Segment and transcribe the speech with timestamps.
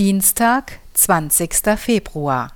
[0.00, 1.78] Dienstag, 20.
[1.78, 2.52] Februar.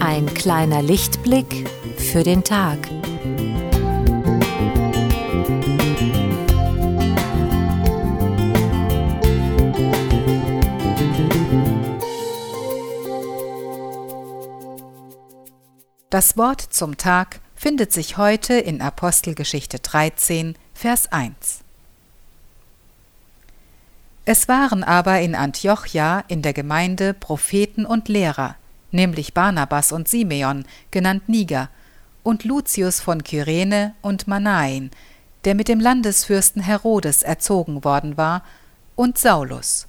[0.00, 1.68] Ein kleiner Lichtblick
[1.98, 2.78] für den Tag.
[16.12, 21.60] Das Wort zum Tag findet sich heute in Apostelgeschichte 13, Vers 1.
[24.26, 28.56] Es waren aber in Antiochia in der Gemeinde Propheten und Lehrer,
[28.90, 31.70] nämlich Barnabas und Simeon, genannt Niger,
[32.22, 34.90] und Lucius von Kyrene und Manaen,
[35.46, 38.44] der mit dem Landesfürsten Herodes erzogen worden war,
[38.96, 39.86] und Saulus.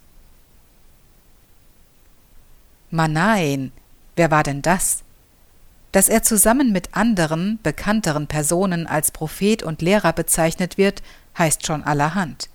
[2.91, 3.73] Manaen,
[4.15, 5.02] wer war denn das?
[5.93, 11.03] Dass er zusammen mit anderen, bekannteren Personen als Prophet und Lehrer bezeichnet wird,
[11.37, 12.49] heißt schon allerhand.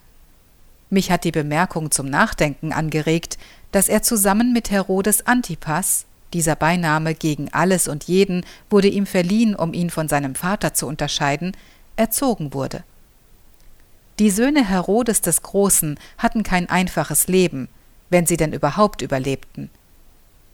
[0.90, 3.38] Mich hat die Bemerkung zum Nachdenken angeregt,
[3.70, 9.54] dass er zusammen mit Herodes Antipas, dieser Beiname gegen alles und jeden wurde ihm verliehen,
[9.54, 11.56] um ihn von seinem Vater zu unterscheiden,
[11.94, 12.82] erzogen wurde.
[14.18, 17.68] Die Söhne Herodes des Großen hatten kein einfaches Leben,
[18.10, 19.70] wenn sie denn überhaupt überlebten.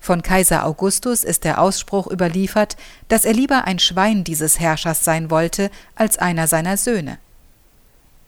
[0.05, 2.77] Von Kaiser Augustus ist der Ausspruch überliefert,
[3.09, 7.17] dass er lieber ein Schwein dieses Herrschers sein wollte als einer seiner Söhne.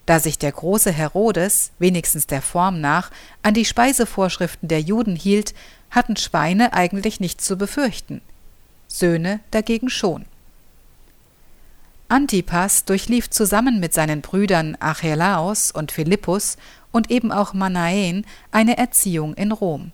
[0.06, 3.10] Da sich der große Herodes, wenigstens der Form nach,
[3.42, 5.52] an die Speisevorschriften der Juden hielt,
[5.90, 8.22] hatten Schweine eigentlich nichts zu befürchten.
[8.88, 10.24] Söhne dagegen schon.
[12.08, 16.56] Antipas durchlief zusammen mit seinen Brüdern Archelaos und Philippus
[16.90, 19.92] und eben auch Manaen eine Erziehung in Rom.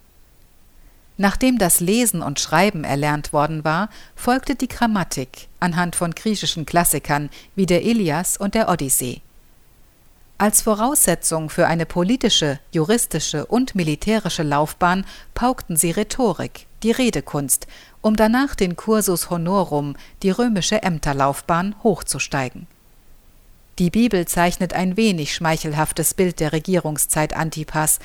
[1.22, 7.30] Nachdem das Lesen und Schreiben erlernt worden war, folgte die Grammatik anhand von griechischen Klassikern
[7.54, 9.20] wie der Ilias und der Odyssee.
[10.36, 17.68] Als Voraussetzung für eine politische, juristische und militärische Laufbahn paukten sie Rhetorik, die Redekunst,
[18.00, 22.66] um danach den Cursus Honorum, die römische Ämterlaufbahn, hochzusteigen.
[23.78, 28.00] Die Bibel zeichnet ein wenig schmeichelhaftes Bild der Regierungszeit Antipas,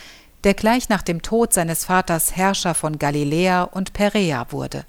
[0.48, 4.86] der gleich nach dem Tod seines Vaters Herrscher von Galiläa und Perea wurde.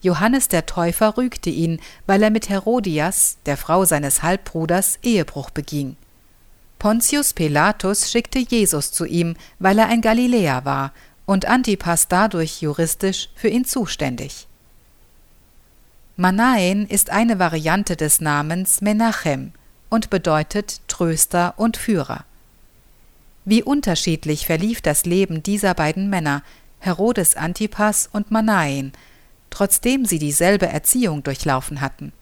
[0.00, 5.96] Johannes der Täufer rügte ihn, weil er mit Herodias, der Frau seines Halbbruders, Ehebruch beging.
[6.78, 10.94] Pontius Pilatus schickte Jesus zu ihm, weil er ein Galiläer war
[11.26, 14.46] und Antipas dadurch juristisch für ihn zuständig.
[16.16, 19.52] Manaen ist eine Variante des Namens Menachem
[19.90, 22.24] und bedeutet Tröster und Führer.
[23.44, 26.42] Wie unterschiedlich verlief das Leben dieser beiden Männer,
[26.78, 28.92] Herodes Antipas und Manaen,
[29.50, 32.12] trotzdem sie dieselbe Erziehung durchlaufen hatten.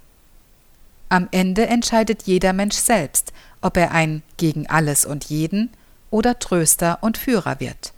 [1.09, 5.71] Am Ende entscheidet jeder Mensch selbst, ob er ein gegen alles und jeden
[6.11, 7.93] oder Tröster und Führer wird.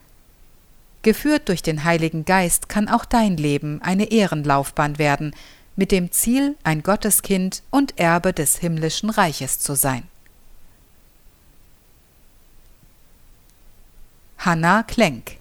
[1.03, 5.35] Geführt durch den Heiligen Geist kann auch dein Leben eine Ehrenlaufbahn werden,
[5.77, 10.03] mit dem Ziel, ein Gotteskind und Erbe des himmlischen Reiches zu sein.
[14.45, 15.40] Hanna Klenk